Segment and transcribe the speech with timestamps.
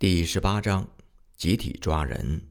[0.00, 0.88] 第十八章，
[1.36, 2.48] 集体抓人。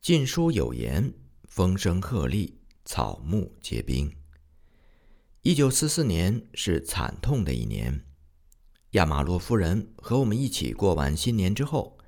[0.00, 1.12] 禁书有言
[1.46, 2.54] ：“风声鹤唳，
[2.86, 4.10] 草木皆兵。”
[5.44, 8.06] 一九四四年是惨痛的一年。
[8.92, 11.98] 亚马洛夫人和我们一起过完新年之后，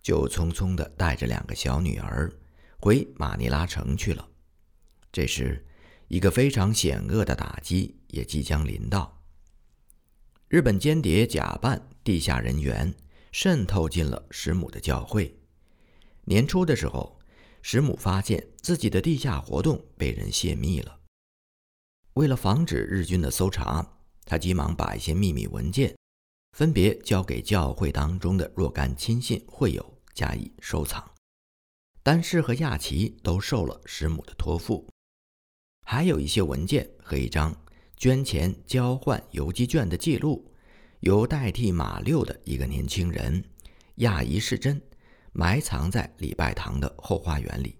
[0.00, 2.32] 就匆匆的带着两个小女儿
[2.80, 4.26] 回马尼拉城去了。
[5.12, 5.66] 这时，
[6.06, 9.22] 一个非常险恶的打击也即将临到。
[10.48, 12.94] 日本间谍假扮地下人员。
[13.40, 15.32] 渗透进了石母的教会。
[16.24, 17.20] 年初的时候，
[17.62, 20.98] 石母发现自己的地下活动被人泄密了。
[22.14, 23.88] 为了防止日军的搜查，
[24.24, 25.96] 他急忙把一些秘密文件
[26.56, 31.08] 分别交给教会当中的若干亲信会友加以收藏。
[32.02, 34.84] 丹氏和亚奇都受了石母的托付，
[35.86, 37.54] 还有一些文件和一张
[37.96, 40.44] 捐钱交换游击券的记录。
[41.00, 43.42] 由代替马六的一个年轻人
[43.96, 44.80] 亚伊世珍
[45.32, 47.76] 埋藏在礼拜堂的后花园里。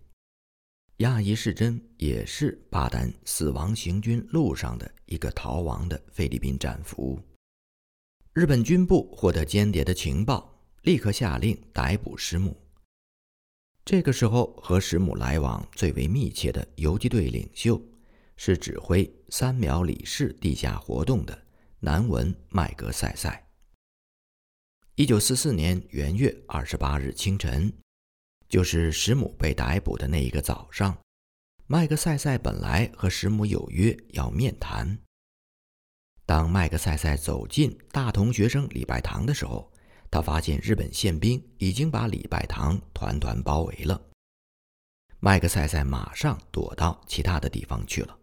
[0.98, 7.20] 亚伊世珍也是巴丹死亡行军路上的一个逃亡的菲律宾战俘。
[8.32, 12.56] 日本军部获得间谍的情报，立刻下令逮捕石母。
[13.84, 17.80] 这个时候，和石母来往最为密切的游击队领袖
[18.36, 21.46] 是指挥三苗里氏地下活动的。
[21.80, 23.46] 南文麦格塞塞。
[24.96, 27.72] 一九四四年元月二十八日清晨，
[28.48, 30.98] 就是石母被逮捕的那一个早上，
[31.68, 34.98] 麦格塞塞本来和石母有约要面谈。
[36.26, 39.72] 当麦格塞塞走进大同学生礼拜堂的时候，
[40.10, 44.02] 他发现日本宪兵已经把礼拜堂团团包围了。
[45.20, 48.18] 麦格塞塞马上躲到其他的地方去了。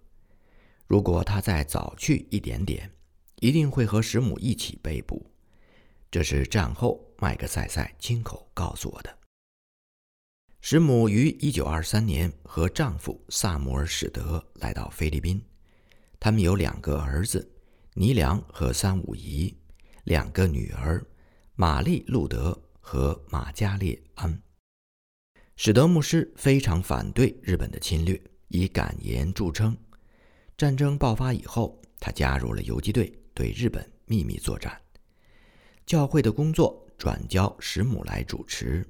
[0.88, 2.92] 如果他再早去一点点，
[3.40, 5.30] 一定会和石母一起被捕，
[6.10, 9.18] 这是战后麦克塞塞亲口告诉我的。
[10.62, 15.40] 石母于一九二三年和丈夫萨姆尔·史德来到菲律宾，
[16.20, 17.48] 他们有两个儿子
[17.94, 19.56] 尼良和三五姨，
[20.06, 21.06] 两个女儿
[21.56, 24.42] 玛丽·路德和马加列安。
[25.56, 29.78] 史德牧师非常反对日本的侵略，以敢言著称。
[30.58, 33.14] 战争爆发以后，他加入了游击队。
[33.36, 34.82] 对日本秘密作战，
[35.86, 38.88] 教会的工作转交石母来主持。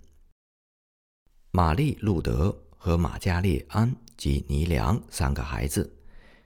[1.50, 5.92] 玛丽·路德和马加列安及尼良三个孩子，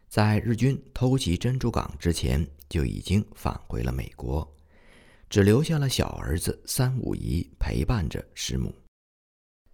[0.07, 4.49] 在日军偷袭珍珠港之前就已经返回了美国，
[5.29, 8.73] 只留下了小儿子三五姨陪伴着石母。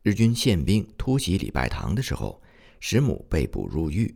[0.02, 2.42] 日军宪兵突袭礼拜堂的时候，
[2.80, 4.16] 石母被捕入狱，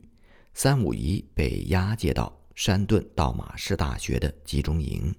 [0.56, 2.39] 三五姨被押解到。
[2.60, 5.16] 山顿到马市大学的集中营，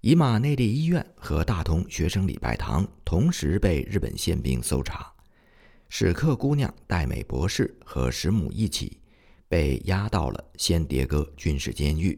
[0.00, 5.12] 以马内利医院和大同学生礼拜堂同时被日本宪兵搜查。
[5.88, 9.00] 史克姑娘戴美博士和石母一起
[9.48, 12.16] 被押到了仙迭戈军事监狱。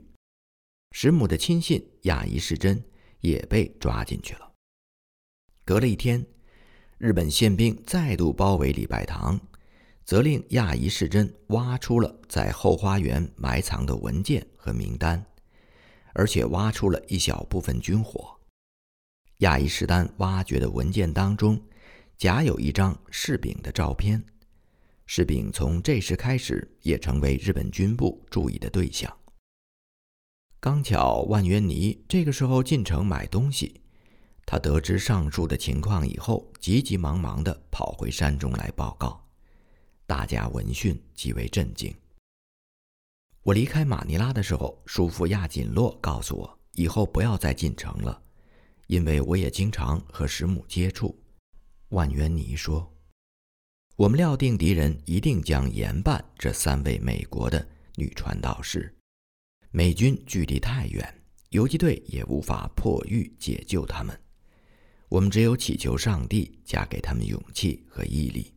[0.93, 2.85] 石母的亲信亚伊世珍
[3.21, 4.53] 也被抓进去了。
[5.65, 6.23] 隔了一天，
[6.99, 9.41] 日本宪兵再度包围礼拜堂。
[10.05, 15.25] 责令亚伊士真挖出了在后花园埋藏的文件和名单，
[16.13, 18.39] 而且挖出了一小部分军火。
[19.39, 21.61] 亚伊士丹挖掘的文件当中，
[22.19, 24.23] 夹有一张柿饼的照片。
[25.07, 29.11] 柿饼从这时开始也成为日本军部注意的对象。
[30.61, 33.81] 刚巧万源尼这个时候进城买东西，
[34.45, 39.24] 他得知上述的情况以后，急急忙忙地跑回山中来报告。
[40.07, 41.95] 大家闻讯极为震惊。
[43.43, 48.23] 我离开马尼拉的时候，叔父亚锦洛告诉我，以后不要再进城了，
[48.87, 51.19] 因为我也经常和石母接触。
[51.89, 52.93] 万源尼说
[53.97, 57.67] ：“我们料定敌人一定将严办这三位美国的
[57.97, 58.95] 女传道士。
[59.71, 64.19] 美军距离太远，游击队也无法破狱解救他们。
[65.09, 68.53] 我们只有祈求上帝加给他们勇气和毅力。”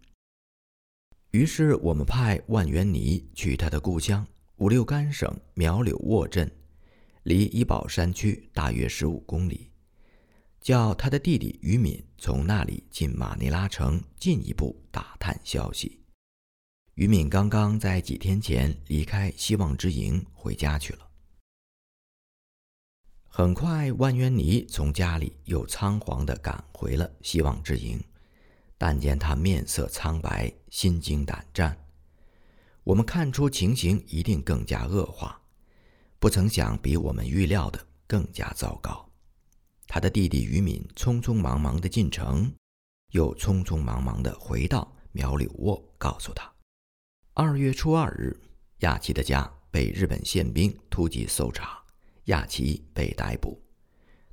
[1.37, 4.25] 于是我们派万源尼去他的故乡
[4.55, 6.51] 五六干省苗柳沃镇，
[7.21, 9.69] 离怡保山区大约十五公里，
[10.59, 15.99] 叫他的弟弟于敏从那里进马尼拉城，进一步打探消息。
[16.95, 21.07] 于敏刚刚在几天前离开希望之营回家去了。
[23.27, 28.03] 很快，万源尼从家里又仓皇地赶回了希望之营。
[28.77, 31.77] 但见他面色苍白，心惊胆战，
[32.83, 35.41] 我们看出情形一定更加恶化，
[36.19, 39.09] 不曾想比我们预料的更加糟糕。
[39.87, 42.53] 他的弟弟于敏匆匆忙忙的进城，
[43.13, 46.51] 又匆匆忙忙的回到苗柳沃，告诉他，
[47.33, 48.37] 二月初二日，
[48.79, 51.81] 亚奇的家被日本宪兵突击搜查，
[52.25, 53.61] 亚奇被逮捕。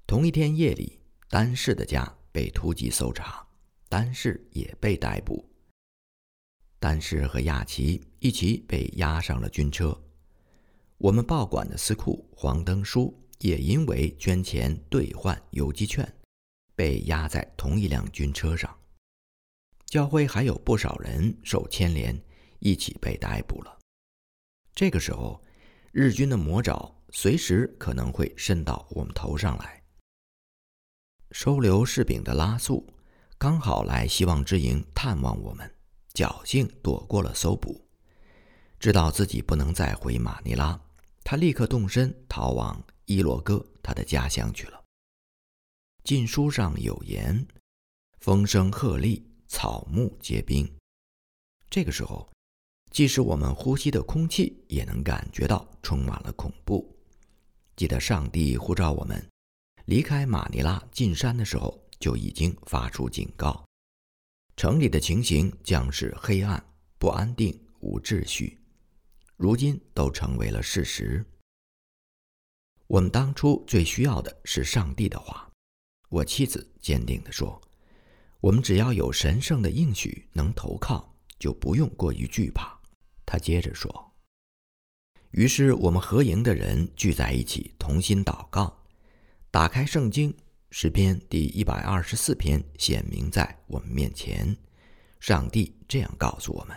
[0.06, 3.43] 同一天夜里，丹氏的家被突击搜查，
[3.94, 5.48] 丹氏也被逮捕。
[6.80, 9.96] 丹氏和亚奇一起被押上了军车。
[10.98, 16.12] 我们报馆的司库黄登书也因为捐钱兑换游击券，
[16.74, 18.76] 被押在同一辆军车上。
[19.86, 22.20] 教会还有不少人受牵连，
[22.58, 23.78] 一起被逮捕了。
[24.74, 25.40] 这个时候，
[25.92, 29.84] 日军的魔爪随时可能会伸到我们头上来。
[31.30, 32.84] 收留士兵的拉素
[33.44, 35.70] 刚好来希望之营探望我们，
[36.14, 37.78] 侥幸躲过了搜捕。
[38.80, 40.80] 知道自己不能再回马尼拉，
[41.22, 44.82] 他立刻动身逃往伊罗戈他的家乡去了。
[46.04, 47.46] 禁书上有言
[48.18, 50.66] ：“风声鹤唳，草木皆兵。”
[51.68, 52.26] 这个时候，
[52.92, 56.96] 即使我们呼吸的空气也能感觉到充满了恐怖。
[57.76, 59.22] 记得上帝呼召我们。
[59.84, 63.64] 离开马尼拉进山的时候，就已经发出警告：
[64.56, 66.64] 城里的情形将是黑暗、
[66.98, 68.58] 不安定、无秩序。
[69.36, 71.24] 如今都成为了事实。
[72.86, 75.50] 我们当初最需要的是上帝的话。
[76.08, 77.60] 我妻子坚定地说
[78.40, 82.78] ：“我们只要有神圣的应许能投靠，就不用过于惧怕。”
[83.26, 84.12] 他接着说
[85.32, 88.80] ：“于是我们合营的人聚在一起，同心祷告。”
[89.50, 90.32] 打开圣经
[90.76, 94.44] 诗篇第一百二十四篇，显明在我们面前。
[95.20, 96.76] 上帝这样告诉我们：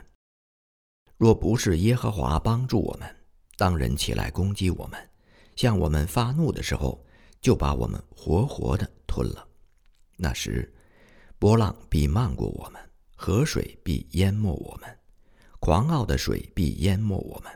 [1.18, 3.16] 若不是耶和华帮助我们，
[3.58, 5.10] 当人起来攻击我们，
[5.56, 7.04] 向我们发怒的时候，
[7.42, 9.48] 就把我们活活的吞了。
[10.16, 10.72] 那时，
[11.40, 12.80] 波浪必漫过我们，
[13.16, 14.96] 河水必淹没我们，
[15.60, 17.52] 狂傲的水必淹没我们。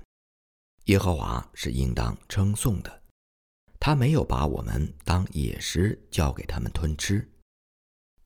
[0.85, 3.00] 耶和华是应当称颂的。
[3.83, 7.27] 他没有把我们当野食交给他们吞吃，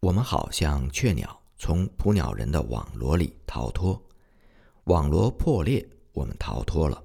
[0.01, 4.05] 我们好像雀鸟从捕鸟人的网罗里逃脱，
[4.83, 7.01] 网罗破裂，我们逃脱了。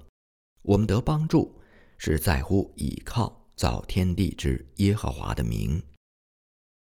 [0.63, 1.57] 我们得帮助，
[1.97, 5.81] 是在乎倚靠造天地之耶和华的名。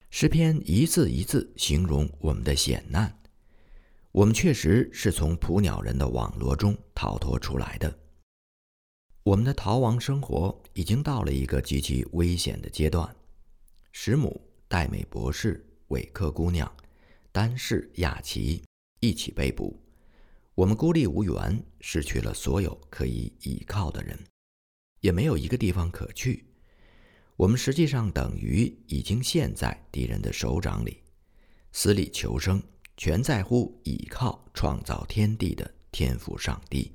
[0.10, 3.14] 诗篇一字一字形容我们的险难，
[4.14, 7.94] 我们确实是从捕鸟人的网罗中逃脱出来的。
[9.28, 13.14] 我们的逃亡生活已经到了一个极其危险的阶段。
[13.92, 16.72] 石母、戴美博士、韦克姑娘、
[17.34, 18.64] 丹氏、亚奇
[19.02, 19.78] 一起被捕，
[20.56, 24.18] 我们孤立无援，失去了所有可以依靠的人，
[25.02, 26.46] 也没有一个地方可去。
[27.36, 31.04] 我们实际上等于已经陷在敌人的手掌里，
[31.74, 32.64] 死里求生，
[32.96, 36.94] 全在乎倚靠创造天地的天赋上帝。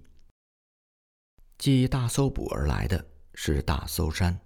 [1.62, 4.36] 继大搜捕而来的是大搜山，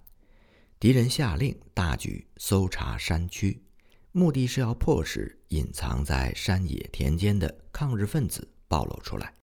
[0.79, 3.59] 敌人下令大举搜查山区，
[4.11, 9.33] 目的是要迫使隐藏在山野田间的抗日分子暴露出来，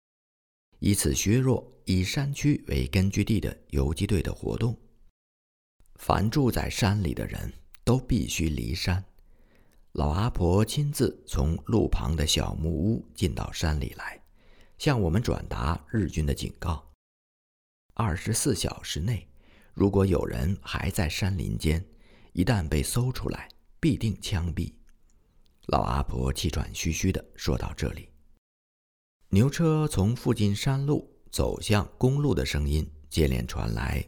[0.79, 4.79] 以此削弱以山区为根据地的游击队的活动。
[5.97, 9.05] 凡住在山里的人都必须离山。
[9.95, 14.23] 老阿婆亲自从路旁的小木屋进到山里来，
[14.79, 16.94] 向我们转达日军的警告。
[17.97, 19.25] 二十四小时内，
[19.73, 21.85] 如果有人还在山林间，
[22.33, 23.49] 一旦被搜出来，
[23.79, 24.73] 必定枪毙。
[25.67, 28.11] 老阿婆气喘吁吁地说到这里，
[29.29, 34.05] 牛车从附近山路走向公路的声音接连传来。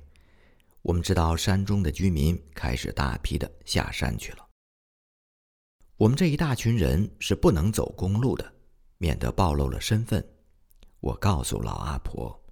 [0.83, 4.45] 我们知道山中的居民开始大批的下山去了。
[5.97, 8.52] 我们这一大群人是不能走公路的，
[8.99, 10.28] 免得暴露了身份。
[10.99, 12.43] 我告诉老阿婆。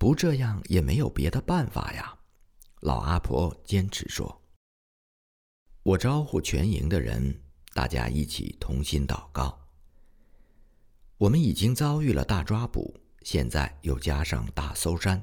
[0.00, 2.18] 不这样也没有别的办法呀，
[2.80, 4.42] 老阿婆坚持说。
[5.82, 7.38] 我招呼全营的人，
[7.74, 9.60] 大家一起同心祷告。
[11.18, 15.22] 我们已经遭遇了大抓捕，现在又加上大搜山，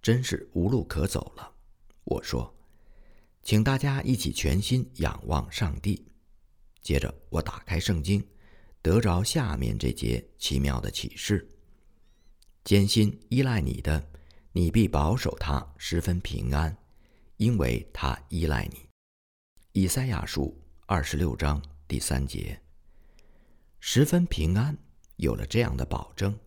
[0.00, 1.52] 真是无路可走了。
[2.04, 2.54] 我说，
[3.42, 6.06] 请大家一起全心仰望上帝。
[6.80, 8.24] 接着我打开圣经，
[8.82, 11.44] 得着下面这节奇妙的启示：
[12.62, 14.10] 艰辛依赖你的。
[14.54, 16.76] 你必保守他十分平安，
[17.38, 18.86] 因为他依赖你。
[19.72, 20.54] 以赛亚书
[20.84, 22.60] 二十六章第三节。
[23.80, 24.76] 十分平安，
[25.16, 26.38] 有了这样的保证，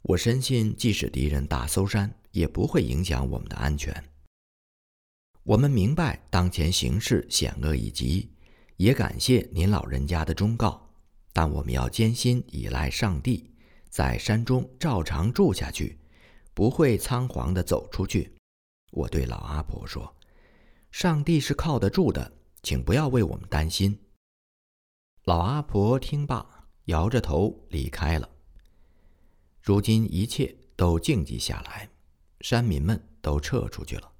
[0.00, 4.02] 我深信，即使敌人大搜山，也不会影响我们的安全。
[5.42, 8.30] 我们明白当前形势险恶已极，
[8.78, 10.90] 也感谢您老人家的忠告，
[11.34, 13.52] 但我们要坚心依赖上帝，
[13.90, 15.98] 在山中照常住下去，
[16.56, 18.34] 不会仓皇地走出去。
[18.90, 20.16] 我对老阿婆说
[20.90, 22.32] ：“上帝是靠得住的，
[22.62, 24.00] 请不要为我们担心。”
[25.24, 28.26] 老阿婆听罢，摇着头离开了。
[29.60, 31.90] 如今一切都静寂下来，
[32.40, 34.10] 山民们都撤出去了，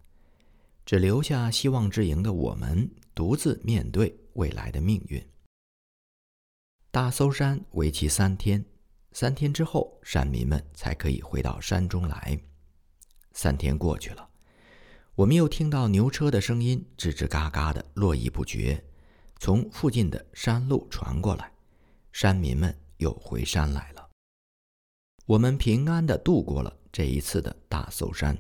[0.85, 5.27] 只留下希望之营的我们独自面对未来的命运。
[6.91, 8.63] 大搜山为期三天，
[9.19, 12.39] 三天之后，山民们才可以回到山中来。
[13.33, 14.29] 三天过去了，
[15.15, 18.85] 我们又听到牛车的声音吱吱嘎嘎的络绎不绝，
[19.39, 21.51] 从附近的山路传过来，
[22.13, 24.07] 山民们又回山来了。
[25.25, 28.37] 我们平安的度过了这一次的大搜山。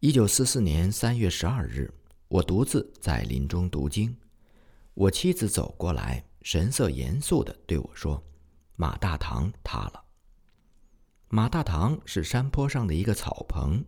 [0.00, 1.90] 一九四四年三月十二日，
[2.28, 4.14] 我独自在林中读经，
[4.92, 8.22] 我妻子走过来，神色严肃的对我说
[8.80, 10.02] ：“马大堂塌了。”
[11.28, 13.84] 马大堂是山坡上的一个草棚，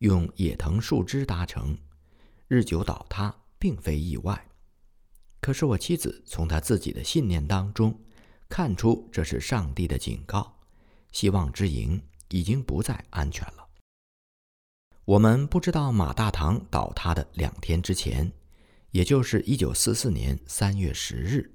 [0.00, 1.78] 用野藤树枝搭成，
[2.46, 4.46] 日久倒塌并非意外。
[5.40, 7.98] 可是我妻子从她自己的信念当中
[8.50, 10.58] 看出，这是上帝的警告。
[11.10, 13.66] 希望之营已经不再安全了。
[15.06, 18.30] 我们不知道马大堂倒塌的两天之前，
[18.90, 21.50] 也就是一九四四年三月十日，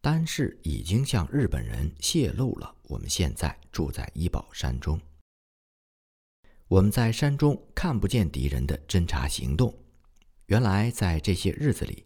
[0.00, 5.00] 丹氏已经向日本人泄露了我们现在住在伊保山中。
[6.68, 9.74] 我们在山中看不见敌人的侦察行动。
[10.46, 12.04] 原来在这些日子里，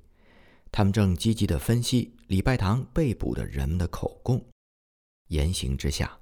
[0.73, 4.45] 他们正积极地分析礼拜堂被捕的人们的口供。
[5.29, 6.19] 言行之下。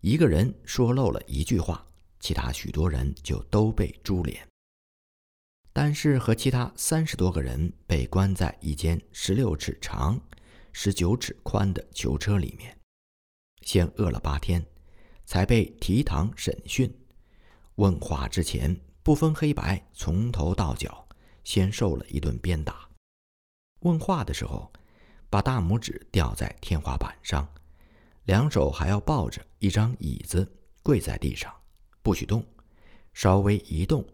[0.00, 1.82] 一个人说漏了一句话，
[2.20, 4.46] 其他许多人就都被株连。
[5.72, 10.20] 但是和其他三十多个人被关在一间十六尺长、
[10.76, 12.76] 十九尺宽的囚车里面，
[13.62, 14.62] 先饿了八天，
[15.24, 16.92] 才被提堂审讯。
[17.76, 21.08] 问话之前不分黑白，从头到脚
[21.44, 22.88] 先受了一顿鞭打。
[23.82, 24.70] 问话的时候，
[25.30, 27.48] 把大拇指吊在天花板上。
[28.24, 30.50] 两手还要抱着一张椅子，
[30.82, 31.54] 跪在地上，
[32.02, 32.44] 不许动。
[33.12, 34.04] 稍微一动，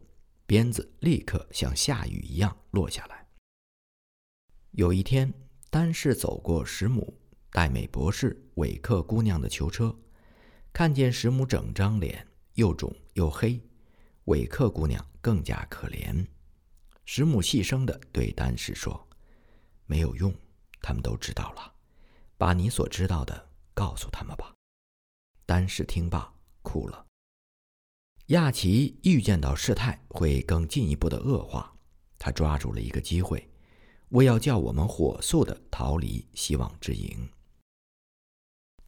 [0.44, 3.26] 鞭子立刻像下雨一样落下来。
[4.72, 5.32] 有一天，
[5.70, 7.16] 丹氏走过石母
[7.52, 9.96] 戴美博士韦克姑娘的囚车，
[10.72, 13.60] 看见石母整张脸又肿又黑，
[14.24, 16.26] 韦克姑娘更加可怜。
[17.04, 19.08] 石母细声地对丹氏说
[19.86, 20.34] ：“没有用，
[20.82, 21.72] 他们都知道了。
[22.36, 24.52] 把你所知道的。”告诉他们吧。
[25.46, 27.06] 丹氏听罢哭了。
[28.26, 31.72] 亚奇预见到事态会更进一步的恶化，
[32.18, 33.49] 他抓住了一个机会，
[34.10, 37.28] 为要叫我们火速的逃离希望之营。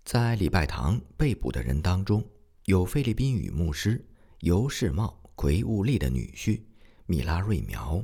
[0.04, 2.24] 在礼拜堂被捕的人当中，
[2.66, 4.04] 有菲律宾语牧师
[4.40, 6.62] 尤世茂奎务利的女婿
[7.06, 8.02] 米拉瑞苗，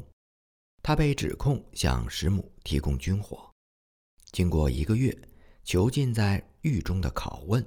[0.82, 3.48] 他被指控向石母提供军火。
[4.32, 5.16] 经过一个月
[5.62, 6.44] 囚禁在。
[6.62, 7.64] 狱中的拷问，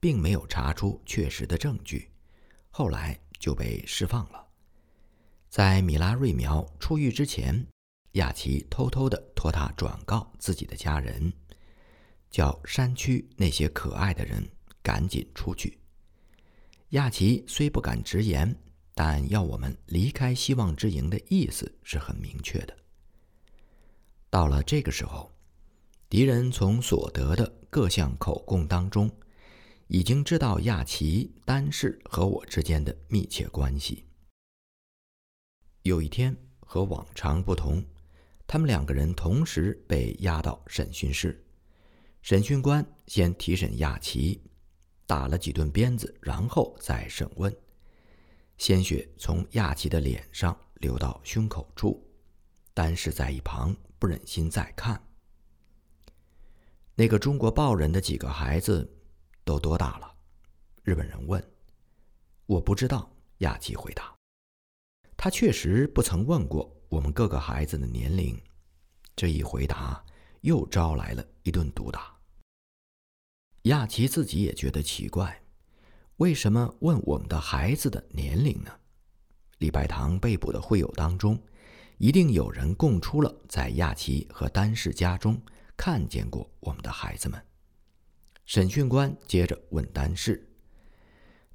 [0.00, 2.10] 并没有查出确实的证据，
[2.68, 4.48] 后来就被释放了。
[5.48, 7.64] 在米拉瑞苗出狱之前，
[8.14, 11.32] 亚奇偷偷地托他转告自己的家人，
[12.30, 14.42] 叫山区那些可爱的人
[14.82, 15.78] 赶紧出去。
[16.90, 18.54] 亚奇虽不敢直言，
[18.94, 22.76] 但要我们离开希望之营的意思是很明确的。
[24.30, 25.30] 到了这个时候。
[26.06, 29.10] 敌人从所得的各项口供当中，
[29.88, 34.04] 已经知道亚奇单氏和我之间的密切关系。
[35.82, 37.84] 有一天和往常不同，
[38.46, 41.44] 他们两个人同时被押到审讯室。
[42.22, 44.40] 审讯官先提审亚奇，
[45.06, 47.54] 打了几顿鞭子，然后再审问。
[48.56, 52.02] 鲜血从亚奇的脸上流到胸口处，
[52.72, 55.02] 丹氏在一旁不忍心再看。
[56.94, 58.88] 那个中国报人的几个孩子
[59.44, 60.14] 都多大了？
[60.82, 61.42] 日本人问。
[62.46, 64.14] 我不知道，亚奇回答。
[65.16, 68.40] 他确实不曾问过我们各个孩子的年龄。
[69.16, 70.00] 这一回答
[70.42, 72.14] 又招来了一顿毒打。
[73.62, 75.42] 亚奇自己也觉得奇怪，
[76.18, 78.70] 为什么问我们的孩子的年龄呢？
[79.58, 81.36] 李拜堂被捕的会友当中，
[81.98, 85.40] 一定有人供出了在亚奇和丹氏家中。
[85.76, 87.44] 看见过我们的孩子们。
[88.44, 90.48] 审讯官接着问丹氏：“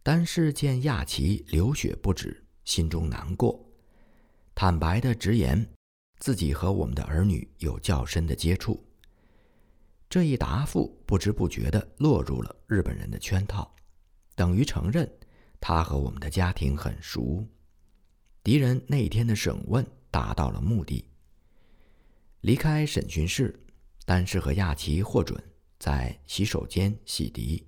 [0.04, 3.69] 丹氏见亚奇流血不止，心中难过。
[4.62, 5.66] 坦白的直言
[6.18, 8.86] 自己和我们的儿女有较深的接触。
[10.10, 13.74] 这一答复不知不觉地落入了日本人的圈套，
[14.36, 15.10] 等于承认
[15.62, 17.48] 他和我们的家庭很熟。
[18.44, 21.06] 敌人那天的审问达到了目的。
[22.42, 23.58] 离开审讯室，
[24.06, 25.42] 丹氏和亚奇获准
[25.78, 27.64] 在洗手间洗涤。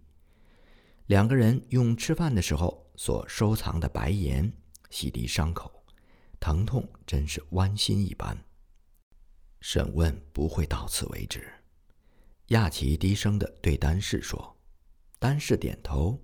[1.05, 4.51] 两个人用吃饭的时候所收藏的白盐
[4.89, 5.80] 洗涤伤口，
[6.41, 8.37] 疼痛真是剜心一般。
[9.61, 11.47] 审问不会到此为止。
[12.47, 14.57] 亚奇低声的对丹氏说
[15.19, 16.19] ：“丹氏点头。”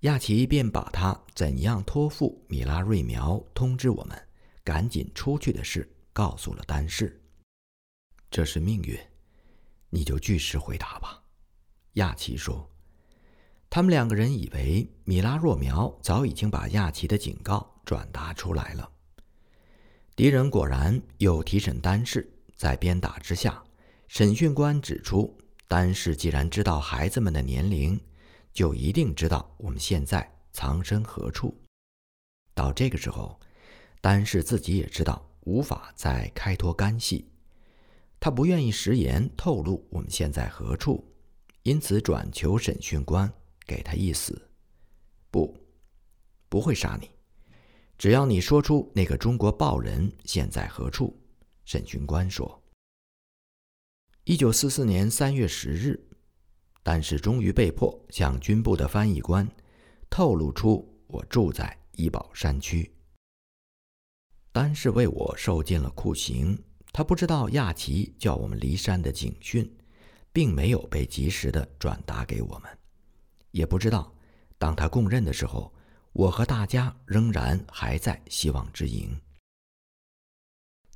[0.00, 4.28] 亚奇便把他怎样托付米拉瑞苗通知我们
[4.62, 7.20] 赶紧出去的事告诉了丹氏。
[8.30, 8.96] 这是命运，
[9.88, 11.20] 你就据实回答吧。”
[11.94, 12.70] 亚奇说。
[13.70, 18.90] 他们两个人以为米拉若苗早已经把亚奇的警告转达出来了。
[20.18, 23.62] 敌人果然又提审丹氏，在鞭打之下。
[24.08, 25.32] 审讯官指出，
[25.68, 27.96] 丹氏既然知道孩子们的年龄，
[28.52, 31.56] 就一定知道我们现在藏身何处。
[32.52, 33.38] 到这个时候，
[34.00, 37.30] 丹氏自己也知道无法再开脱干系，
[38.18, 41.08] 他不愿意食言透露我们现在何处，
[41.62, 43.32] 因此转求审讯官
[43.64, 44.50] 给他一死。
[45.30, 45.56] 不，
[46.48, 47.08] 不会杀你，
[47.98, 51.20] 只要你说出那个中国报人现在何处。
[51.64, 52.62] 审讯官说。
[54.22, 56.00] 一九四四年三月十日，
[56.82, 59.46] 但是终于被迫向军部的翻译官
[60.08, 62.90] 透露出我住在医保山区。
[64.52, 66.56] 丹是为我受尽了酷刑，
[66.92, 69.68] 他不知道亚奇叫我们离山的警讯，
[70.32, 72.78] 并没有被及时的转达给我们，
[73.50, 74.14] 也不知道
[74.56, 75.72] 当他供认的时候，
[76.12, 79.10] 我和大家仍然还在希望之营。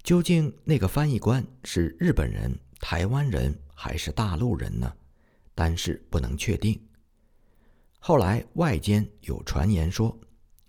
[0.03, 2.59] 究竟那个翻译官是日本人？
[2.81, 4.93] 台湾人还是大陆人呢？
[5.55, 6.81] 但是不能确定。
[8.01, 10.19] 后来外间有传言说，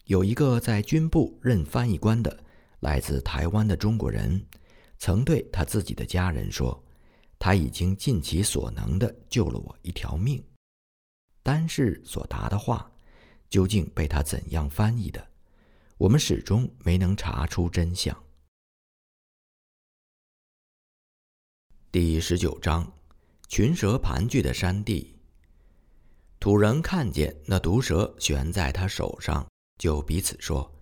[0.06, 2.44] 有一个在军部任翻译官的
[2.82, 4.46] 来自台湾的中国人，
[5.00, 6.84] 曾对他自己的家人说，
[7.40, 10.44] 他已经尽其所能的救了我一条命。
[11.42, 12.92] 单是所答的话，
[13.54, 15.28] 究竟被他怎样翻译的，
[16.00, 18.24] 我们始终没能查出真相。
[21.92, 22.92] 第十九章，
[23.48, 25.16] 群蛇盘踞的山地。
[26.40, 30.74] 土人看见那毒蛇悬在他手上，就彼此说：“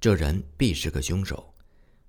[0.00, 1.54] 这人必是个凶手。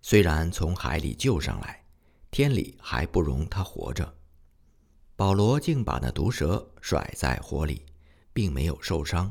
[0.01, 1.85] 虽然从海里救上来，
[2.31, 4.17] 天理还不容他活着。”
[5.17, 7.85] 保罗竟把那毒蛇甩在火里，
[8.31, 9.29] 并没有受伤。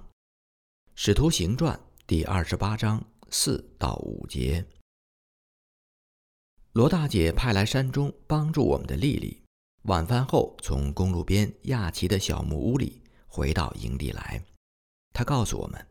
[0.98, 4.64] 使徒行传第二十八章四到五节。
[6.72, 9.42] 罗大姐派来山中帮助我们的丽丽，
[9.82, 14.42] 晚饭后从公路边亚奇的小木屋里回到营地来。
[15.12, 15.87] 她告诉我们，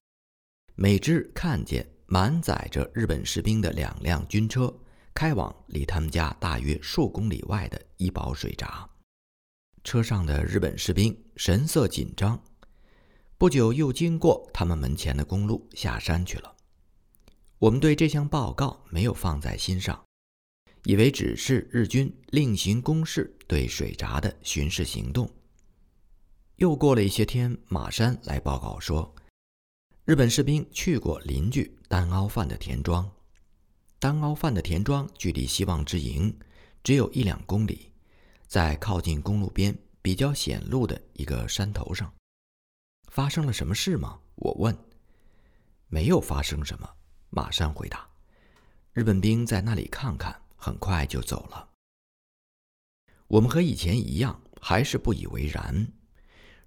[0.73, 4.75] 美芝看见满载着日本士兵的两辆军车
[5.13, 8.89] 开往离他们家大约数公里外的医保水闸，
[9.83, 12.43] 车上的日本士兵神色紧张。
[13.37, 16.55] 不久又经过他们门前的公路下山去了。
[17.59, 20.01] 我们对这项报告没有放在心上。
[20.85, 25.27] 以为只是日军另行公事对水闸的巡视行动。
[26.57, 29.13] 又过了一些天，马山来报告说，
[30.05, 33.09] 日本士兵去过邻居丹凹饭的田庄。
[33.97, 36.37] 丹凹饭的田庄距离希望之营
[36.83, 37.91] 只有一两公里，
[38.47, 42.13] 在靠近公路边比较险路的一个山头上。
[43.15, 44.19] 发生了什么事吗？
[44.35, 44.77] 我问。
[45.87, 46.89] 没有发生什么，
[47.29, 48.05] 马山回答。
[48.91, 50.35] 日本兵在那里看看。
[50.57, 51.69] 很快就走了。
[53.27, 55.87] 我们和以前一样，还是不以为然。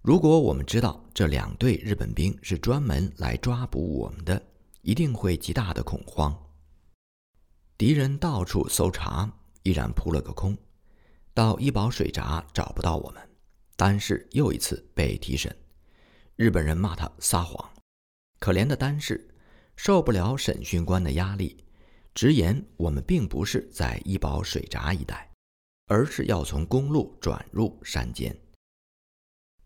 [0.01, 4.41] 如果我们知道这两队日本兵是专门来抓捕我们的，
[4.83, 6.33] 一定会极大的恐慌。
[7.77, 9.31] 敌人到处搜查，
[9.65, 10.57] 依然扑了个空。
[11.35, 13.29] 到医保水闸找不到我们，
[13.77, 15.55] 但是又一次被提审。
[16.39, 17.69] 日本人骂他撒谎。
[18.39, 19.29] 可怜的丹氏
[19.75, 21.65] 受不了审讯官的压力。
[22.15, 25.29] 直言，我们并不是在医保水闸一带，
[25.87, 28.37] 而是要从公路转入山间。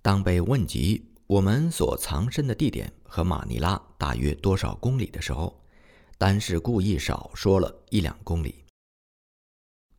[0.00, 5.62] 当被问及我们所藏身的地点和马尼拉大约多少公里的时候，
[6.16, 8.64] 单是故意少说了一两公里。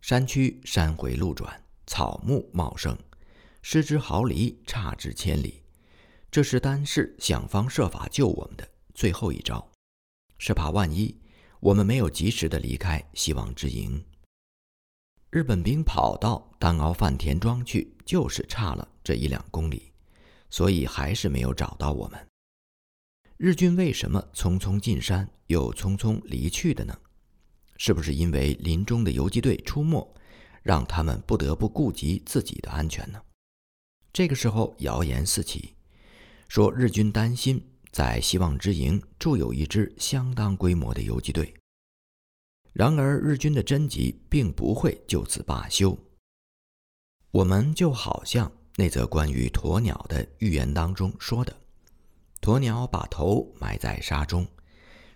[0.01, 2.97] 山区山回路转，草木茂盛，
[3.61, 5.62] 失之毫厘，差之千里。
[6.33, 9.69] 这是单是想方设法救我们的最后一招，
[10.39, 11.15] 是怕万一。
[11.59, 14.03] 我们没有及时的离开希望之营。
[15.29, 19.91] 日本兵跑到丹鳌饭田庄去，就是差了这一两公里，
[20.49, 22.27] 所以还是没有找到我们。
[23.37, 26.97] 日军为什么匆匆进山又匆匆离去的呢？
[27.77, 30.15] 是不是因为林中的游击队出没，
[30.63, 33.21] 让他们不得不顾及自己的安全呢？
[34.11, 35.72] 这个时候，谣言四起，
[36.53, 37.59] 说日军担心
[37.91, 41.51] 在希望之营驻有一支相当规模的游击队。
[42.73, 45.97] 然而，日军的侦缉并不会就此罢休。
[47.31, 51.59] 我们就好像那则关于鸵鸟的寓言当中说的：
[52.39, 54.47] 鸵鸟把头埋在沙中。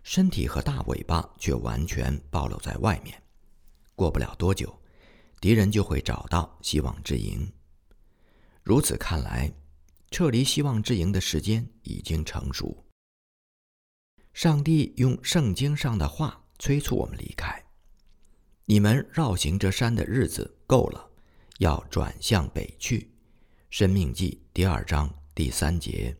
[0.01, 3.21] 身体和大尾巴却完全暴露在外面，
[3.93, 4.75] 过不了多久，
[5.39, 7.47] 敌人就会找到希望之营。
[8.63, 9.53] 如此看来，
[10.11, 12.85] 撤离希望之营的时间已经成熟。
[14.33, 17.65] 上帝用圣经上的话催促我们离开：
[18.65, 21.09] 你们绕行这山的日子够了，
[21.59, 22.99] 要转向北去。
[23.69, 26.15] 《生命记》第二章第三节。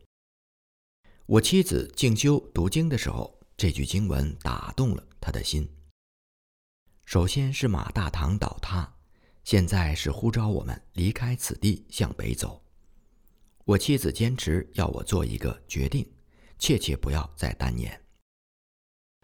[1.26, 3.38] 我妻子静修读经的时候。
[3.58, 5.68] 这句经文打动了他的心。
[7.06, 8.94] 首先是马大堂倒塌，
[9.44, 12.64] 现在是呼召我们离开此地向北走。
[13.68, 16.10] 我妻子坚持要我做一个决定，
[16.58, 18.02] 切切不要再单言。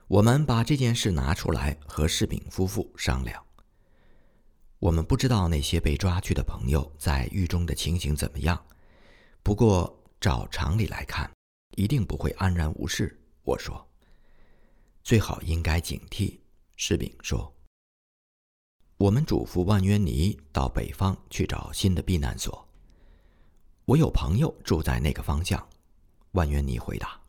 [0.06, 3.42] 我们把这件事拿出来和世炳夫妇商量。
[4.80, 8.62] 我们不知道那些被抓去的朋友在狱中的情形怎么样，
[9.42, 11.32] 不过照常理来看，
[11.78, 13.18] 一定不会安然无事。
[13.44, 13.90] 我说。
[15.04, 16.38] 最好应该警惕，
[16.76, 17.56] 士兵说。
[18.98, 22.68] 我们嘱咐万渊尼到北方去找新的避难所。
[23.86, 25.62] 我有朋友住在那个方向，
[26.32, 27.20] 万渊尼回答。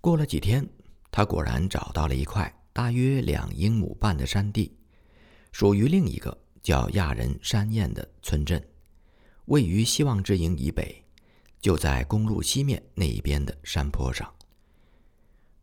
[0.00, 0.66] 过了几天，
[1.10, 4.74] 他果然找到了一块大约两英亩半的山地，
[5.52, 8.66] 属于另一个叫亚人山堰的村镇，
[9.44, 11.04] 位于希望之营以北，
[11.60, 14.34] 就在公路西面那一边的山坡上。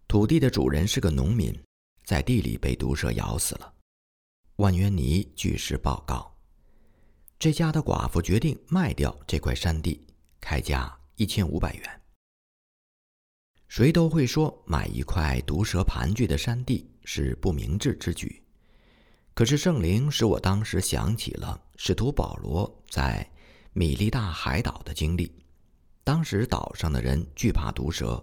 [0.07, 1.51] 土地的主人是个农民，
[2.05, 3.73] 在地里被毒蛇咬死了。
[4.57, 6.31] 万渊尼据实报告，
[7.39, 10.05] 这家的寡妇决定卖掉这块山地，
[10.41, 12.01] 开价一千五百元。
[13.69, 18.43] 谁都会说买一块毒蛇盘踞的山地是不明智之举，
[19.33, 23.25] 可是圣灵使我当时想起了使徒保罗在
[23.71, 25.31] 米利大海岛的经历，
[26.03, 28.21] 当时岛上的人惧怕毒蛇。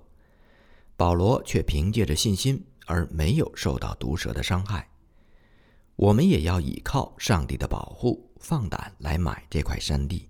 [0.95, 4.87] 保罗却凭借着信心而没有受到毒蛇的伤害。
[5.95, 10.29] 我们也要依靠上帝的保护，放胆来买这块山地。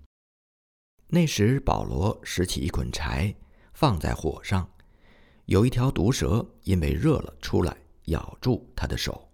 [1.07, 3.33] 那时，保罗拾起一捆柴，
[3.73, 4.69] 放在火上，
[5.45, 9.29] 有一条毒蛇因为热了出来，咬住他的手。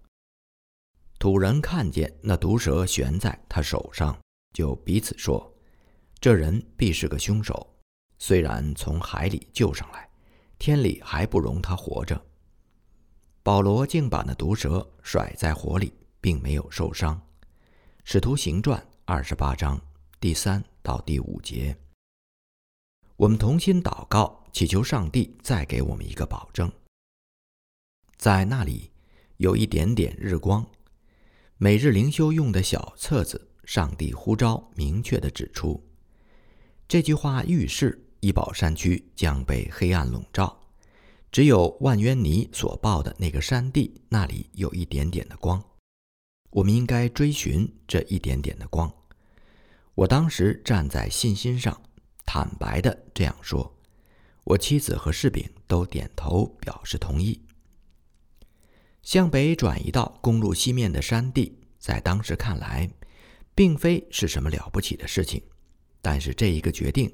[1.17, 4.17] 土人看见那毒蛇悬在他手上，
[4.53, 5.51] 就彼此说
[6.19, 7.75] ：“这人必是个凶手，
[8.19, 10.09] 虽然从海里救上来。”
[10.59, 12.25] 天理还不容他活着。
[13.41, 17.21] 保罗竟把那毒蛇甩在火里，并没有受伤。
[18.05, 19.79] 使徒行传二十八章
[20.19, 21.75] 第三到第五节。
[23.15, 26.69] 我们同心祷告，祈求上帝再给我们一个保证。
[28.17, 28.91] 在那里
[29.37, 30.63] 有一点点日光。
[31.57, 35.81] 每日灵修用的小册子，上帝呼召明确的指出，
[36.87, 37.99] 这句话预示。
[38.19, 40.61] 伊保山区将被黑暗笼罩，
[41.29, 45.61] 只有万渊尼所报的那个山地那里有一点点的光。
[46.53, 48.91] 我们应该追寻这一点点的光。
[49.95, 51.81] 我当时站在信心上，
[52.25, 53.75] 坦白的这样说。
[54.43, 57.41] 我妻子和士兵都点头表示同意。
[59.01, 62.89] 向北转移到公路西面的山地，在当时看来，
[63.55, 65.41] 并非是什么了不起的事情，
[66.01, 67.11] 但是这一个决定。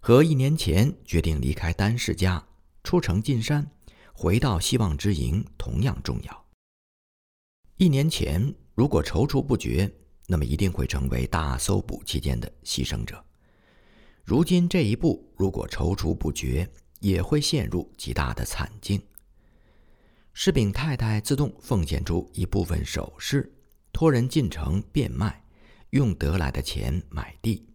[0.00, 2.44] 和一年前决定离开丹氏家，
[2.82, 3.70] 出城进山，
[4.12, 6.44] 回到希望之营同样重要。
[7.76, 9.90] 一年前如果踌躇不决，
[10.26, 13.24] 那么一定会成为大搜捕期间的牺牲者。
[14.24, 16.68] 如今这一步如果踌躇不决，
[17.00, 19.00] 也会陷入极大的惨境。
[20.32, 23.54] 士兵太太自动奉献出一部分首饰，
[23.92, 25.44] 托人进城变卖，
[25.90, 27.68] 用得来的钱买地。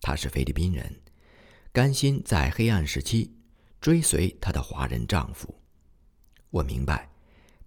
[0.00, 0.94] 他是菲律宾人。
[1.72, 3.36] 甘心在黑暗时期
[3.80, 5.54] 追随她的华人丈夫，
[6.50, 7.08] 我明白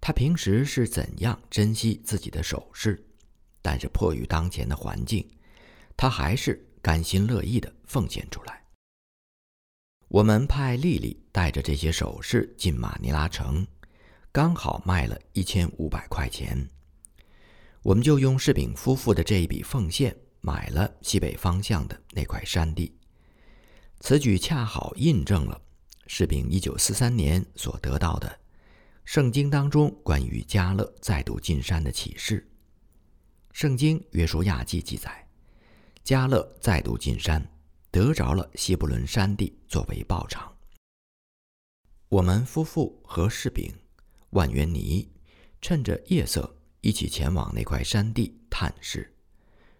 [0.02, 3.00] 他平时是怎样珍惜自己的首饰，
[3.62, 5.24] 但是迫于当前的环境，
[5.96, 8.64] 他还是甘心乐意的奉献出来。
[10.08, 13.64] 我们派丽丽带着这些首饰进马尼拉城，
[14.32, 16.68] 刚好卖了一千五百块钱。
[17.84, 22.92] 我们就用士丙夫妇的这一笔奉献买了西北方向的那块山地。
[24.00, 25.62] 此举恰好印证了
[26.08, 28.40] 士丙一九四三年所得到的
[29.04, 32.48] 圣经当中关于加勒再度进山的启示。
[33.52, 35.28] 圣经约书亚记记载，
[36.02, 37.46] 加勒再度进山，
[37.90, 40.50] 得着了西布伦山地作为报偿。
[42.08, 43.74] 我们夫妇和士丙、
[44.30, 45.10] 万元尼
[45.60, 46.58] 趁着夜色。
[46.84, 49.14] 一起前往那块山地探视，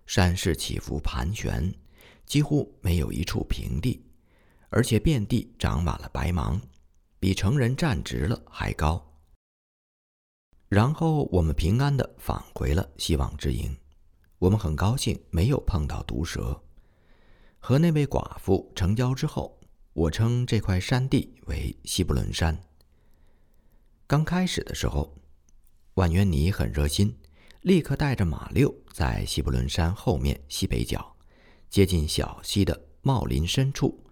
[0.07, 1.75] 山势起伏盘旋，
[2.25, 4.07] 几乎没有一处平地，
[4.69, 6.63] 而且遍地长满了白芒，
[7.19, 9.12] 比成人站直了还高。
[10.73, 13.77] 然后我们平安地返回了希望之营，
[14.39, 16.59] 我们很高兴没有碰到毒蛇。
[17.59, 19.61] 和那位寡妇成交之后，
[19.93, 22.59] 我称这块山地为西布伦山。
[24.07, 25.15] 刚开始的时候。
[25.97, 27.15] 万源尼很热心，
[27.61, 31.15] 立刻带着马六在西布伦山后面西北角，
[31.69, 34.03] 接近小溪的茂林深处，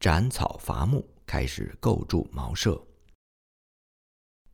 [0.00, 2.87] 斩草伐木，开始构筑茅舍。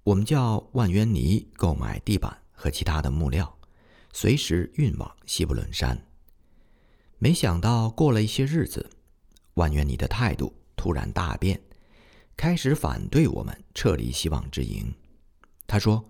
[0.04, 3.58] 我们叫万源尼购买地板和其他的木料，
[4.12, 6.06] 随时运往西布伦山。
[7.18, 8.90] 没想到过了一些日子，
[9.54, 11.60] 万源尼的态度突然大变，
[12.36, 14.94] 开始反对我们撤离希望之营。
[15.66, 16.08] 他说。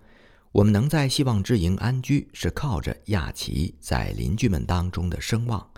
[0.54, 5.68] 我们能在希望之营安居，是靠着亚奇在邻居们当中的声望，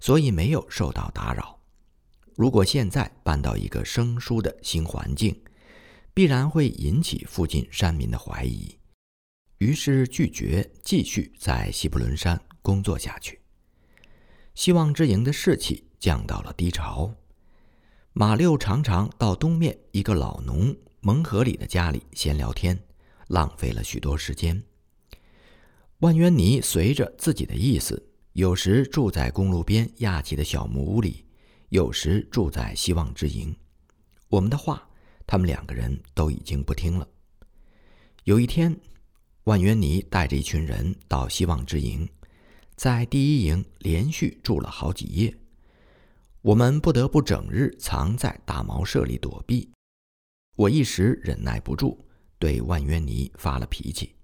[0.00, 1.58] 所以没有受到打扰。
[2.34, 5.38] 如果现在搬到一个生疏的新环境，
[6.14, 8.78] 必然会引起附近山民的怀疑，
[9.58, 13.40] 于是拒绝继续在西布伦山工作下去。
[14.54, 17.12] 希望之营的士气降到了低潮。
[18.12, 22.80] 马六常常到东面一个老农蒙河里的家里闲聊天。
[23.28, 24.62] 浪费了许多时间。
[26.00, 31.24] 万渊尼随着自己的意思，有时住在公路边亚奇的小木屋里，
[31.70, 33.56] 有时住在希望之营。
[34.28, 34.86] 我们的话，
[35.26, 37.08] 他们两个人都已经不听了。
[38.24, 38.74] 有一天，
[39.44, 42.08] 万渊尼带着一群人到希望之营，
[42.76, 45.36] 在第一营连续住了好几夜。
[46.42, 49.70] 我们不得不整日藏在大茅舍里躲避。
[50.56, 51.98] 我一时忍耐不住。
[52.36, 54.14] 对万渊尼发了脾气，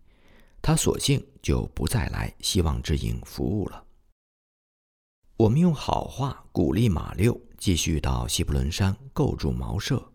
[0.61, 3.83] 他索性就不再来希望之营服务了。
[5.39, 10.10] 我们用好话鼓励马六继续到西布伦山构筑茅舍。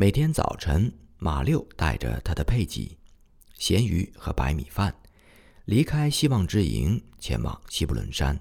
[0.00, 2.96] 每天早晨，马六带着他的配给、
[3.54, 4.94] 咸鱼和白米饭，
[5.64, 8.38] 离开希望之营，前往西布伦山。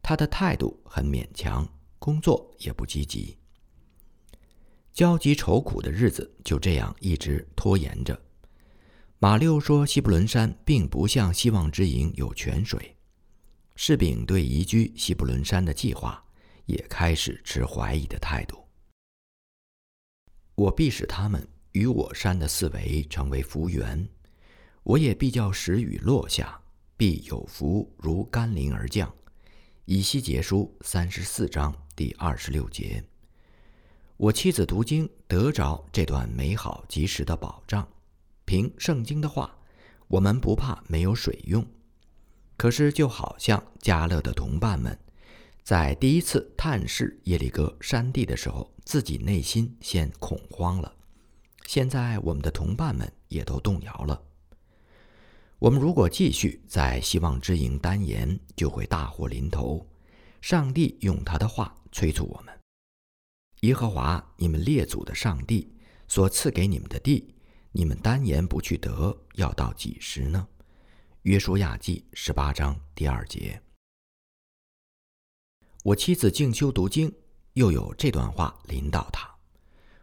[0.00, 3.36] 他的态度很勉强，工作也不积极。
[4.94, 8.18] 焦急愁苦的日子就这样一直拖延着。
[9.18, 12.96] 马六说：“西布伦山并不像希望之营有泉水。”
[13.76, 16.24] 士丙对移居西布伦山的计划
[16.64, 18.56] 也开始持怀疑的态度。
[20.60, 24.06] 我必使他们与我山的四围成为福源，
[24.82, 26.60] 我也必叫时雨落下，
[26.98, 29.10] 必有福如甘霖而降。
[29.86, 33.02] 以西结书三十四章第二十六节。
[34.18, 37.88] 我妻子读经得着这段美好及时的保障，
[38.44, 39.56] 凭圣经的话，
[40.08, 41.66] 我们不怕没有水用。
[42.58, 44.98] 可是就好像加勒的同伴们，
[45.62, 50.92] 在第一次探视耶利哥山地的时候，自己内心先恐慌了。
[51.66, 54.20] 现在我们的同伴们也都动摇了。
[55.60, 59.86] 我们如果继续在希望之营单言，就会大祸临头。
[60.40, 62.58] 上帝用他的话催促我们。
[63.60, 65.70] 耶和华，你们列祖的上帝
[66.08, 67.34] 所赐给你们的地，
[67.72, 70.48] 你们单言不去得，要到几时呢？
[71.22, 73.60] 约书亚记十八章第二节。
[75.82, 77.10] 我妻子静修读经，
[77.54, 79.26] 又有这段话领导她：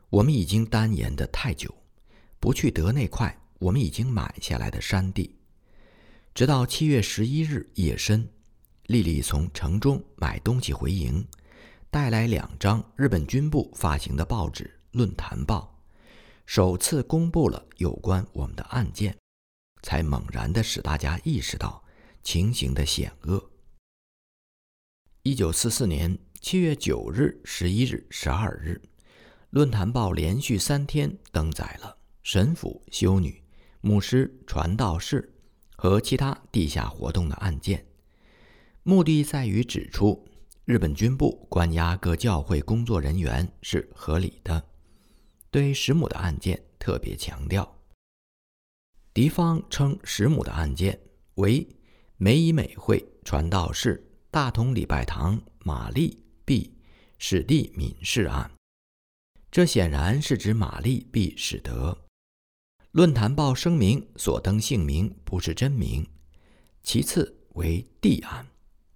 [0.10, 1.72] 我们已经单言的太久，
[2.40, 5.36] 不去得那块我们已经买下来的山地，
[6.34, 8.28] 直到七月十一日夜深，
[8.88, 11.24] 丽丽从城中买东西回营。
[11.92, 14.64] 带来两张日本军部发行的报纸
[14.98, 15.80] 《论坛报》，
[16.48, 19.16] 首次公布了有关我们的案件，
[19.84, 21.84] 才猛然地使大家意识到
[22.24, 23.52] 情形的险恶。
[25.28, 28.82] 一九四四年七月九日、十一日、十二日，
[29.50, 33.44] 《论坛报》连续三天登载了神父、修女、
[33.82, 35.36] 牧师、传道士
[35.76, 37.86] 和其他地下活动的案件，
[38.84, 40.26] 目的在于指出。
[40.64, 44.64] 日本军部关押各教会工作人员是合理的，
[45.52, 47.78] 对石母的案件特别强调。
[49.14, 50.98] 敌方称石母的案件
[51.36, 51.68] 为
[52.16, 54.07] 美以美会传道士
[54.38, 56.70] 大同礼拜堂玛丽 ·B·
[57.18, 58.52] 史蒂敏氏案，
[59.50, 62.06] 这显然是指玛丽 ·B· 史德。
[62.92, 66.08] 论坛报声明所登姓名不是真名。
[66.84, 68.46] 其次为 D 案，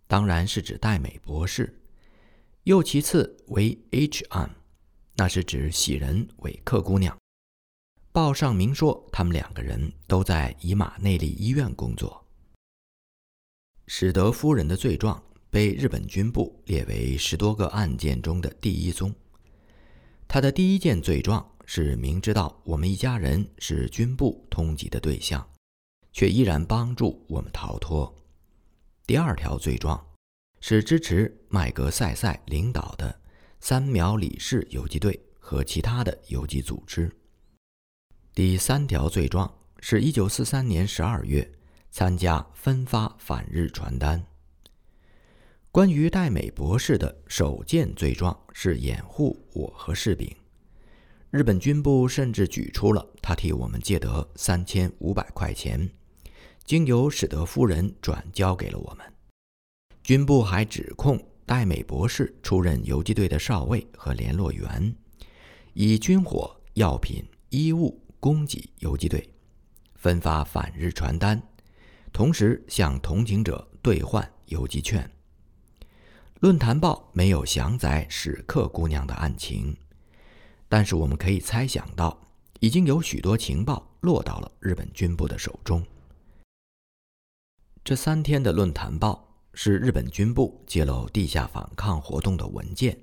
[0.05, 1.81] 当然是指戴美博士。
[2.65, 4.47] 又其次为 H 案，
[5.15, 7.17] 那是指喜人韦克姑娘。
[8.11, 12.23] 报上明说，他们两个人都在以马内利医院工作。
[13.87, 19.13] 史德夫人的罪状被日本军部列为十多个案件中的第一宗。
[20.27, 25.47] 他的第一件罪状是明知道我们一家人是军部通缉的对象，
[26.11, 28.11] 却依然帮助我们逃脱。
[29.05, 30.03] 第二条罪状。
[30.63, 33.19] 是支持麦格塞塞领导的
[33.59, 37.11] 三苗李氏游击队和其他的游击组织。
[38.35, 41.51] 第三条罪状是1943年12月
[41.89, 44.23] 参加分发反日传单。
[45.73, 50.29] 关于戴美博士的首件罪状是掩护我和士兵。
[51.29, 55.89] 日本军部甚至举出了他替我们借得3500块钱，
[56.65, 59.13] 经由史德夫人转交给了我们。
[60.03, 64.93] 军部还指控戴美博士出任游击队的少尉和联络员，
[65.71, 69.25] 以军火、药品、衣物供给游击队，
[69.95, 71.41] 分发反日传单，
[72.11, 75.09] 同时向同情者兑换游击券。
[76.41, 79.77] 论坛报没有详载史克姑娘的案情，
[80.67, 82.19] 但是我们可以猜想到，
[82.59, 85.85] 已经有许多情报落到了日本军部的手中。
[87.83, 89.27] 这三天的论坛报。
[89.53, 92.97] 是日本军部揭露地下反抗活动的文件，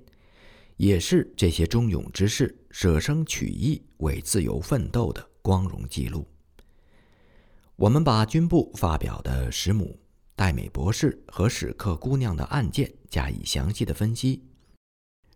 [0.78, 6.26] 也是这些忠勇之士舍生取义为自由奋斗的光荣记录。
[7.76, 10.00] 我们把军部发表的石母
[10.38, 14.44] 戴美博士和史克姑娘的案件加以详细的分析。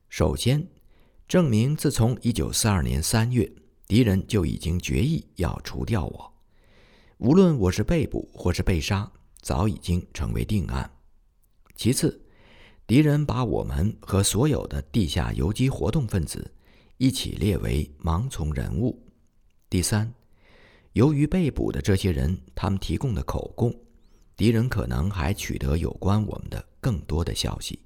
[0.08, 0.64] 首先，
[1.26, 3.52] 证明自从1942年3月，
[3.88, 6.32] 敌人就已经决意要除掉我，
[7.18, 9.10] 无论我是被捕或是被杀，
[9.40, 10.88] 早已经成为定案。
[11.74, 12.24] 其次，
[12.86, 16.48] 敌人把我们和所有的地下游击活动分子
[16.98, 19.04] 一起列为盲从人物。
[19.68, 20.14] 第三，
[20.92, 23.74] 由于被捕的这些人他们提供的口供，
[24.36, 27.78] 敌人可能还取得有关我们的更多的消息。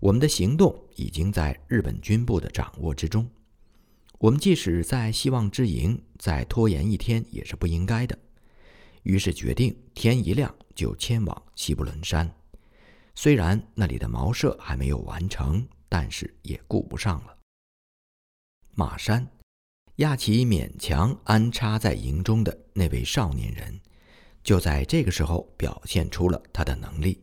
[0.00, 3.28] 我们的行动已经在日本军部的掌握之中。
[4.18, 8.18] 我们即使在希望之营再拖延一天也是不应该的。
[9.02, 12.30] 于是决定天一亮就迁往西布伦山。
[13.14, 17.36] 虽然那里的茅舍还没有完成，但是也顾不上了。
[18.74, 19.26] 马山，
[19.96, 23.80] 亚奇勉强安插在营中的那位少年人，
[24.46, 27.20] 就在这个时候表现出了他的能力。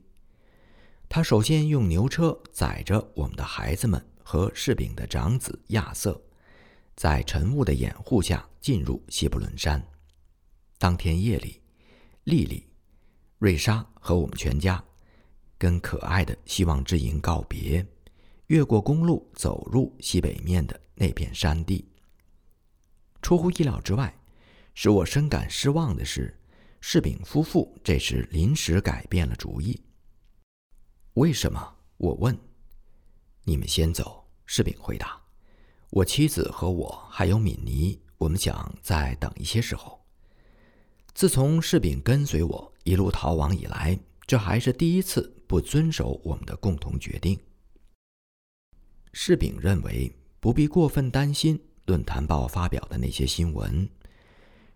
[1.08, 6.22] 他首先用牛车载着我们的孩子们和士兵的长子亚瑟，
[6.98, 9.82] 在晨雾的掩护下进入西布伦山。
[10.78, 11.62] 当天夜里，
[12.26, 12.68] 丽丽、
[13.38, 14.84] 瑞莎和我们全家。
[15.58, 17.86] 跟可爱的希望之营告别，
[18.48, 21.88] 越过公路走入西北面的那片山地。
[23.22, 24.14] 出乎意料之外，
[24.74, 26.38] 使我深感失望的是，
[26.86, 29.82] 士兵夫妇这时临时改变了主意。
[31.14, 31.76] 为什么？
[31.96, 32.38] 我问。
[33.46, 35.18] 你们先走，士兵回答。
[35.92, 39.98] 我妻子和我还有敏尼，我们想再等一些时候。
[41.14, 45.34] 自从士兵跟随我一路逃亡以来，这还是第一次。
[45.48, 47.40] 不遵守我们的共同决定。
[49.14, 53.90] 士兵认为不必过分担心《论坛报》发表的那些新闻。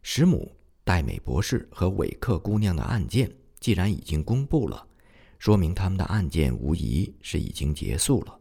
[0.04, 0.56] 石母
[0.88, 4.88] 戴美博士和韦克姑娘的案件既然已经公布了，
[5.38, 8.40] 说明他们的案件无疑是已经结束了。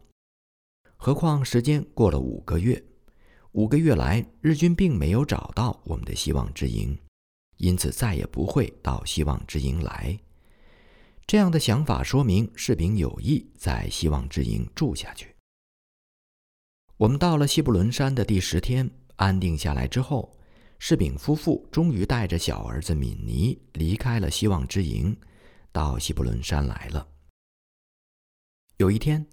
[0.95, 2.81] 何况时间过了五个月，
[3.51, 6.97] 五个月来日军并没有找到我们的希望之营，
[7.57, 10.17] 因此再也不会到希望之营来。
[11.25, 15.35] 这样的想法说明士兵有意在希望之营住下去。
[16.95, 20.33] 我们到了西布伦山的第十天，安定下来之后，
[20.79, 25.15] 士兵夫妇终于带着小儿子敏尼离开了希望之营，
[25.71, 27.07] 到西布伦山来了。
[28.77, 29.25] 有一天，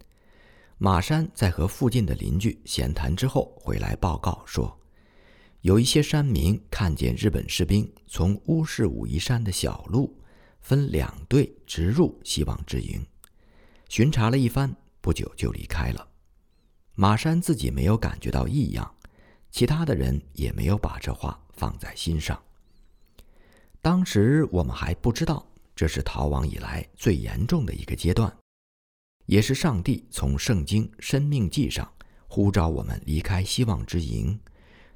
[0.79, 4.81] 马山在和附近的邻居闲谈之后回来报告说，
[5.61, 10.19] 有一些山民看见日本士兵从乌市武夷山的小路。
[10.61, 13.07] 分两队直入希望之营，
[13.91, 16.09] 巡查了一番，不久就离开了。
[16.95, 18.94] 马山自己没有感觉到异样，
[19.55, 22.37] 其他的人也没有把这话放在心上。
[23.81, 25.47] 当时我们还不知道，
[25.77, 28.37] 这是逃亡以来最严重的一个阶段，
[29.27, 31.89] 也是上帝从圣经《生命记》上
[32.27, 34.37] 呼召我们离开希望之营，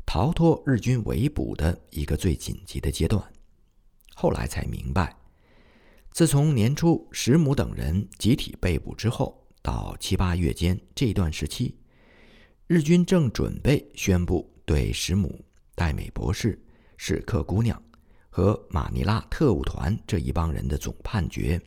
[0.04, 3.22] 逃脱日军围捕的一个最紧急的阶段。
[4.16, 5.14] 后来才明白，
[6.10, 11.76] 自从年初石母等人集体被捕之后，到七八月间这段时期，
[12.68, 15.42] 日军正准备宣布对石母、
[15.74, 16.62] 戴美博士、
[16.98, 17.82] 史克姑娘。
[18.28, 21.60] 和马尼拉特务团这一帮人的总判决，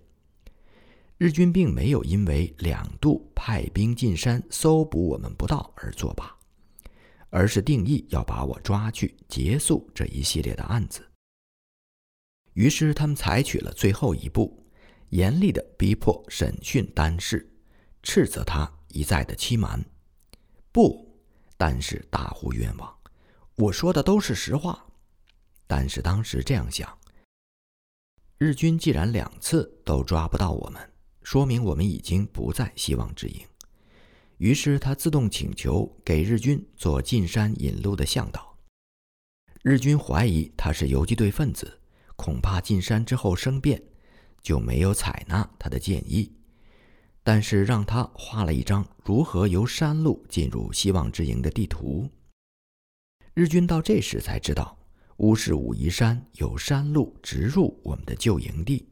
[1.18, 6.34] 日军并没有因为两度派兵进山搜捕我们不到而作罢，
[7.30, 11.06] 而是定义要把我抓去结束这一系列的案子。
[12.54, 14.66] 于是他们采取了最后一步，
[15.10, 17.52] 严厉的逼迫审讯丹氏，
[18.02, 19.84] 斥责他一再的欺瞒。
[20.72, 21.20] 不，
[21.58, 22.96] 丹氏大呼冤枉，
[23.56, 24.86] 我说的都是实话。
[25.68, 26.98] 但是当时这样想：
[28.38, 30.92] 日军既然两次都抓不到我们，
[31.24, 33.46] 说明我们已经不在希望之营。
[34.38, 38.58] 于是他自动请求给日军做进山引路的向导。
[39.62, 41.80] 日军怀疑他是游击队分子，
[42.16, 43.84] 恐怕进山之后生变，
[44.42, 46.34] 就没有采纳他的建议。
[47.24, 52.10] 但是让他画了一张如何由山路进入希望之营的地图。
[53.34, 54.78] 日军到这时才知道。
[55.18, 58.90] 乌市武夷山有山路直入我们的旧营地，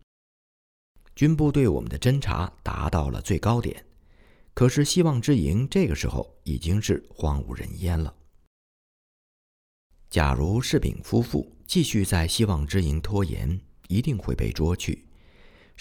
[1.15, 3.84] 军部对我们的侦查达到了最高点。
[4.53, 8.15] 可是希望之营这个时候已经是荒无人烟了。
[10.11, 15.09] 假如士丙夫妇继续在希望之营拖延，一定会被捉去，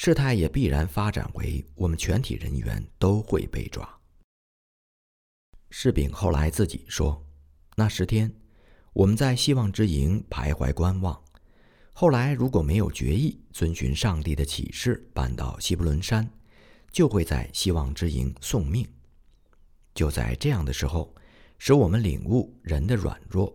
[0.01, 3.99] 事态也必然发展为我们全体人员都会被抓。
[5.71, 7.27] 士丙后来自己说，
[7.75, 8.33] 那十天。
[8.93, 11.21] 我们在希望之营徘徊观望，
[11.93, 16.31] 后来如果没有决意遵循上帝的启示搬到西布伦山，
[16.93, 18.87] 就会在希望之营送命。
[19.95, 21.13] 就在这样的时候，
[21.59, 23.53] 使我们领悟人的软弱，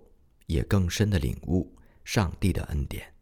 [0.47, 1.73] 也更深的领悟
[2.03, 3.12] 上帝的恩典。